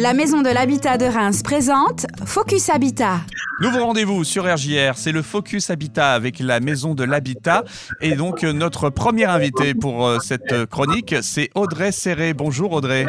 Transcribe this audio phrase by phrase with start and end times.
[0.00, 3.22] La Maison de l'Habitat de Reims présente Focus Habitat.
[3.60, 7.64] Nouveau rendez-vous sur RJR, c'est le Focus Habitat avec la Maison de l'Habitat.
[8.00, 12.32] Et donc euh, notre premier invité pour euh, cette chronique, c'est Audrey Serré.
[12.32, 13.06] Bonjour Audrey.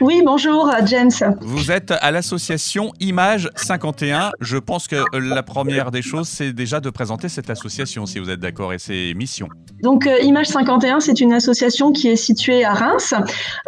[0.00, 1.10] Oui, bonjour James.
[1.40, 4.30] Vous êtes à l'association Image 51.
[4.40, 8.30] Je pense que la première des choses, c'est déjà de présenter cette association, si vous
[8.30, 9.48] êtes d'accord, et ses missions.
[9.82, 13.14] Donc euh, Image 51, c'est une association qui est située à Reims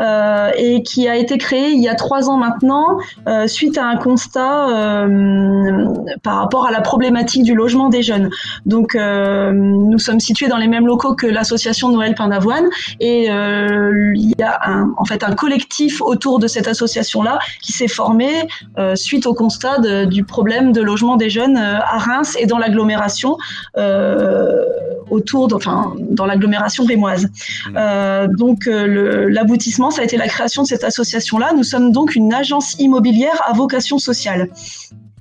[0.00, 3.84] euh, et qui a été créée il y a trois ans maintenant euh, suite à
[3.84, 5.86] un constat euh,
[6.22, 8.30] par rapport à la problématique du logement des jeunes.
[8.66, 12.68] Donc euh, nous sommes situés dans les mêmes locaux que l'association Noël Pain d'Avoine
[13.00, 17.88] et il y a un, en fait un collectif autour de cette association-là qui s'est
[17.88, 22.36] formée euh, suite au constat de, du problème de logement des jeunes euh, à Reims
[22.38, 23.36] et dans l'agglomération
[23.76, 24.64] euh,
[25.10, 27.26] autour, de, enfin dans l'agglomération rémoise.
[27.26, 27.76] Mmh.
[27.76, 31.52] Euh, donc l'aboutissement, ça a été la création de cette association-là.
[31.56, 34.48] Nous sommes donc une agence immobilière à vocation sociale.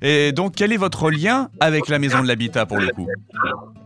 [0.02, 3.08] Et donc, quel est votre lien avec la Maison de l'Habitat pour le coup?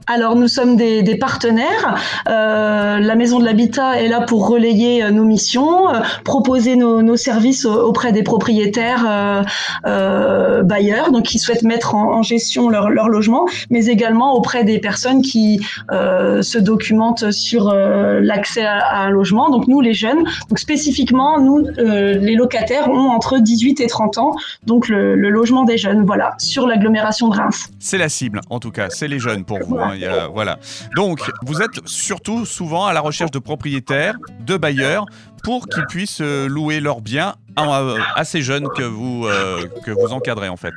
[0.08, 1.98] Alors nous sommes des, des partenaires.
[2.30, 7.02] Euh, la Maison de l'Habitat est là pour relayer euh, nos missions, euh, proposer nos,
[7.02, 9.44] nos, services auprès des propriétaires euh,
[9.86, 14.64] euh, bailleurs, donc qui souhaitent mettre en, en gestion leur, leur, logement, mais également auprès
[14.64, 19.50] des personnes qui se documentent sur l'accès à, à, un logement.
[19.50, 24.36] Donc nous les jeunes, donc spécifiquement nous les locataires ont entre 18 et 30 ans,
[24.66, 27.70] donc le, le logement des jeunes, voilà, sur l'agglomération de Reims.
[27.80, 29.78] C'est la cible en tout cas, c'est les jeunes pour vous.
[29.78, 29.97] Hein
[30.34, 30.60] voilà.
[30.96, 35.06] Donc, vous êtes surtout souvent à la recherche de propriétaires, de bailleurs,
[35.44, 40.14] pour qu'ils puissent euh, louer leurs biens à, ces jeunes que vous, euh, que vous
[40.14, 40.74] encadrez en fait.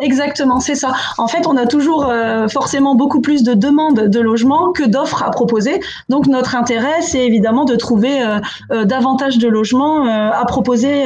[0.00, 0.92] Exactement, c'est ça.
[1.18, 5.22] En fait, on a toujours euh, forcément beaucoup plus de demandes de logement que d'offres
[5.22, 5.80] à proposer.
[6.08, 11.04] Donc, notre intérêt, c'est évidemment de trouver euh, euh, davantage de logements à proposer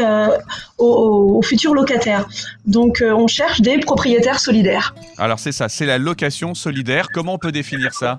[0.78, 2.26] aux, futurs locataires.
[2.64, 4.94] Donc, on cherche des propriétaires solidaires.
[5.18, 7.08] Alors, c'est ça, c'est la location solidaire.
[7.12, 8.18] Comment on peut définir ça?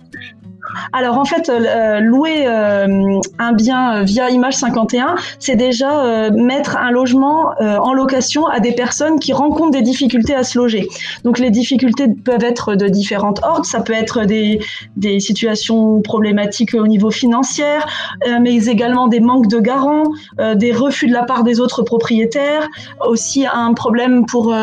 [0.93, 6.77] Alors en fait, euh, louer euh, un bien via Image 51, c'est déjà euh, mettre
[6.77, 10.87] un logement en location à des personnes qui rencontrent des difficultés à se loger.
[11.23, 14.59] Donc les difficultés peuvent être de différentes ordres, ça peut être des,
[14.95, 17.65] des situations problématiques au niveau financier,
[18.41, 20.11] mais également des manques de garants,
[20.55, 22.67] des refus de la part des autres propriétaires,
[23.05, 24.53] aussi un problème pour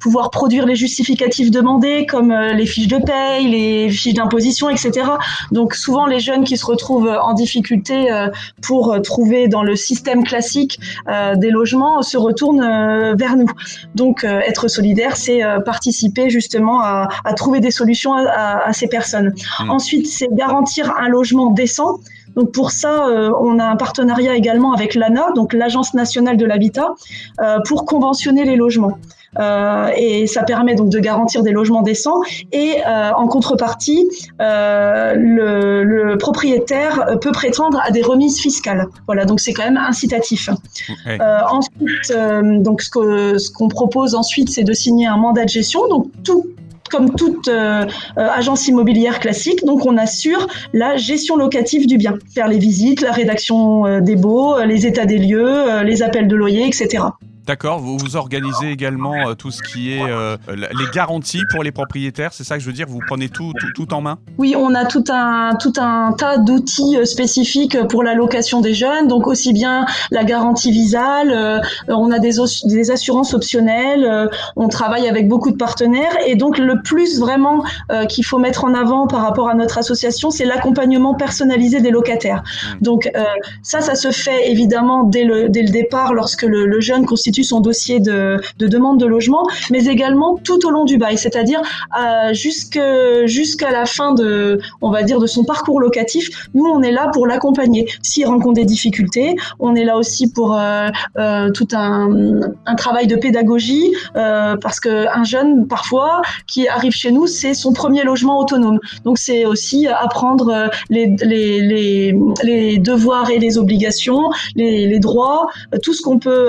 [0.00, 4.90] pouvoir produire les justificatifs demandés comme les fiches de paye, les fiches d'imposition, etc.
[5.52, 8.28] Donc souvent les jeunes qui se retrouvent en difficulté euh,
[8.62, 10.78] pour trouver dans le système classique
[11.08, 13.50] euh, des logements se retournent euh, vers nous.
[13.94, 19.32] Donc être solidaire, c'est participer justement à, à, trouver des solutions à, à ces personnes.
[19.60, 19.70] Mmh.
[19.70, 22.00] Ensuite, c'est garantir un logement décent.
[22.38, 26.46] Donc pour ça, euh, on a un partenariat également avec l'ANA, donc l'Agence nationale de
[26.46, 26.94] l'habitat,
[27.40, 28.96] euh, pour conventionner les logements.
[29.38, 32.20] Euh, et ça permet donc de garantir des logements décents.
[32.52, 34.08] Et euh, en contrepartie,
[34.40, 38.86] euh, le, le, propriétaire peut prétendre à des remises fiscales.
[39.06, 40.48] Voilà, donc c'est quand même incitatif.
[40.88, 41.18] Okay.
[41.50, 45.86] ensuite, donc ce qu'on ce qu'on propose ensuite, c'est de signer un mandat de gestion.
[45.88, 46.46] Donc tout
[46.88, 49.64] comme toute euh, agence immobilière classique.
[49.64, 54.16] Donc, on assure la gestion locative du bien, faire les visites, la rédaction euh, des
[54.16, 57.04] baux, les états des lieux, euh, les appels de loyer, etc.
[57.48, 61.72] D'accord, vous, vous organisez également euh, tout ce qui est euh, les garanties pour les
[61.72, 64.18] propriétaires, c'est ça que je veux dire, vous prenez tout, tout, tout en main?
[64.36, 68.74] Oui, on a tout un, tout un tas d'outils euh, spécifiques pour la location des
[68.74, 72.32] jeunes, donc aussi bien la garantie visale, on a des,
[72.64, 77.64] des, assurances optionnelles, on travaille avec beaucoup de partenaires, et donc le plus vraiment
[78.10, 82.42] qu'il faut mettre en avant par rapport à notre association, c'est l'accompagnement personnalisé des locataires.
[82.42, 82.82] Mmh.
[82.82, 83.10] Donc
[83.62, 87.37] ça, ça se fait évidemment dès le, dès le départ lorsque le, le jeune constitue
[87.44, 91.60] son dossier de, de, demande de logement, mais également tout au long du bail, c'est-à-dire
[91.98, 96.48] euh, jusqu'à la fin de, on va dire, de son parcours locatif.
[96.54, 97.88] Nous, on est là pour l'accompagner.
[98.02, 100.88] S'il rencontre des difficultés, on est là aussi pour euh,
[101.18, 102.08] euh, tout un,
[102.76, 108.04] travail de pédagogie, parce que un jeune, parfois, qui arrive chez nous, c'est son premier
[108.04, 108.78] logement autonome.
[109.04, 111.08] Donc, c'est aussi apprendre les,
[112.78, 115.48] devoirs et les obligations, les, les droits,
[115.82, 116.48] tout ce qu'on peut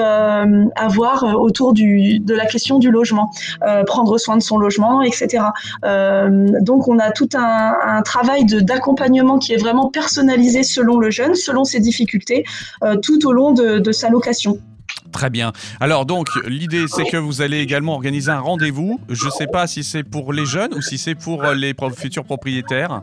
[0.79, 3.31] avoir euh, autour du, de la question du logement,
[3.67, 5.43] euh, prendre soin de son logement, etc.
[5.83, 11.35] Euh, donc on a tout un, travail d'accompagnement qui est vraiment personnalisé selon le jeune,
[11.35, 12.45] selon ses difficultés,
[13.01, 14.57] tout au long de, de sa location.
[15.11, 15.51] Très bien.
[15.79, 18.99] Alors donc l'idée c'est que vous allez également organiser un rendez-vous.
[19.09, 22.23] Je ne sais pas si c'est pour les jeunes ou si c'est pour les futurs
[22.23, 23.01] propriétaires.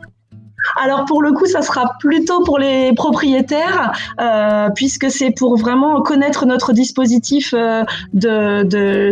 [0.77, 6.03] Alors pour le coup, ça sera plutôt pour les propriétaires, euh, puisque c'est pour vraiment
[6.03, 7.83] connaître notre dispositif euh,
[8.13, 8.63] de,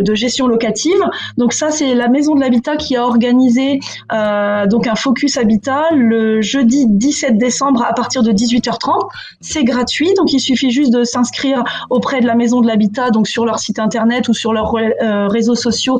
[0.01, 1.01] de, gestion locative.
[1.37, 3.79] Donc ça, c'est la Maison de l'Habitat qui a organisé
[4.13, 9.09] euh, donc un focus habitat le jeudi 17 décembre à partir de 18h30.
[9.41, 13.27] C'est gratuit, donc il suffit juste de s'inscrire auprès de la Maison de l'Habitat, donc
[13.27, 14.73] sur leur site internet ou sur leurs
[15.29, 15.99] réseaux sociaux,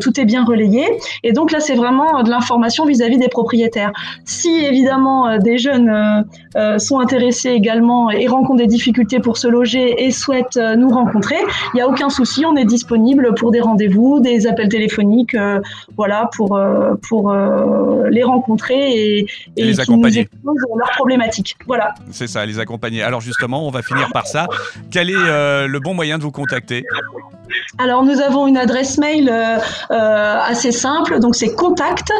[0.00, 0.86] tout est bien relayé.
[1.22, 3.92] Et donc là, c'est vraiment de l'information vis-à-vis des propriétaires.
[4.24, 6.22] Si évidemment euh, des jeunes euh,
[6.56, 11.36] euh, sont intéressés également et rencontrent des difficultés pour se loger et souhaitent nous rencontrer,
[11.72, 15.36] il n'y a aucun souci, on est disponible pour des rendez-vous, des appels téléphoniques,
[15.96, 16.58] voilà, pour,
[17.08, 17.34] pour
[18.10, 20.28] les rencontrer et, et, les accompagner.
[20.44, 21.56] leurs problématiques.
[21.66, 21.94] Voilà.
[22.10, 23.02] C'est ça, les accompagner.
[23.02, 24.46] Alors justement, on va finir par ça.
[24.90, 26.84] Quel est le bon moyen de vous contacter?
[27.78, 29.58] Alors nous avons une adresse mail euh,
[29.90, 32.10] assez simple, donc c'est contact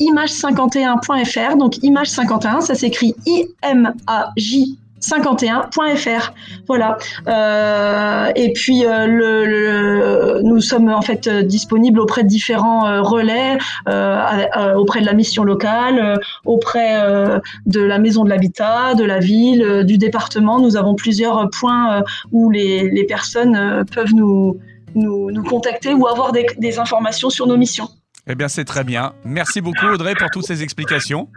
[0.00, 1.56] image51.fr.
[1.56, 6.32] Donc image 51, ça s'écrit I-M-A-J 51.fr.
[6.66, 6.98] Voilà.
[7.28, 10.07] Euh, et puis euh, le,
[10.48, 13.58] nous sommes en fait disponibles auprès de différents euh, relais,
[13.88, 16.98] euh, auprès de la mission locale, auprès
[17.66, 20.58] de la maison de l'habitat, de la ville, du département.
[20.58, 22.02] Nous avons plusieurs points
[22.32, 24.58] où les, personnes peuvent nous,
[24.94, 27.88] nous, nous, contacter ou avoir des, des informations sur nos missions.
[28.26, 29.12] Eh bien, c'est très bien.
[29.24, 31.28] Merci beaucoup, Audrey, pour toutes ces explications.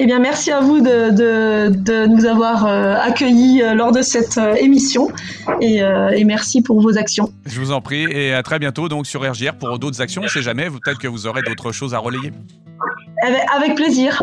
[0.00, 4.02] Eh bien, merci à vous de, de, de nous avoir euh, accueillis euh, lors de
[4.02, 5.08] cette euh, émission
[5.60, 5.78] et,
[6.14, 7.32] et, merci pour vos actions.
[7.46, 10.22] Je vous en prie et à très bientôt donc sur RGR pour d'autres actions.
[10.22, 12.32] On ne sait jamais, peut-être que vous aurez d'autres choses à relayer.
[13.22, 14.22] Avec, avec plaisir.